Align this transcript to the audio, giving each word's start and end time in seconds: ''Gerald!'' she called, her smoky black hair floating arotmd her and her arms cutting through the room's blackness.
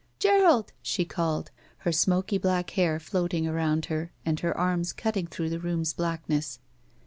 ''Gerald!'' 0.19 0.73
she 0.91 1.05
called, 1.05 1.51
her 1.77 1.91
smoky 1.91 2.39
black 2.39 2.71
hair 2.71 2.99
floating 2.99 3.43
arotmd 3.43 3.85
her 3.85 4.11
and 4.25 4.39
her 4.39 4.57
arms 4.57 4.93
cutting 4.93 5.27
through 5.27 5.51
the 5.51 5.59
room's 5.59 5.93
blackness. 5.93 6.57